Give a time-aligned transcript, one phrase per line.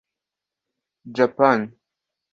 [1.15, 1.69] Japan